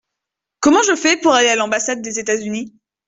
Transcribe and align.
Comment 0.61 0.81
je 0.81 0.95
fais 0.95 1.15
pour 1.17 1.33
aller 1.35 1.49
à 1.49 1.55
l’ambassade 1.55 2.01
des 2.01 2.17
États-Unis? 2.17 2.73